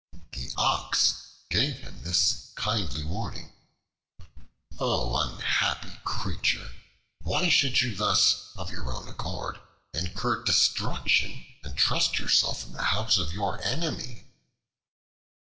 An 0.33 0.49
Ox 0.57 1.27
gave 1.51 1.77
him 1.77 2.01
this 2.01 2.49
kindly 2.55 3.03
warning: 3.03 3.51
"O 4.79 5.15
unhappy 5.21 5.99
creature! 6.03 6.71
why 7.19 7.49
should 7.49 7.81
you 7.81 7.93
thus, 7.93 8.49
of 8.55 8.71
your 8.71 8.91
own 8.91 9.07
accord, 9.07 9.59
incur 9.93 10.43
destruction 10.43 11.45
and 11.63 11.77
trust 11.77 12.17
yourself 12.17 12.63
in 12.65 12.73
the 12.73 12.85
house 12.97 13.19
of 13.19 13.31
your 13.31 13.61
enemy?" 13.63 14.25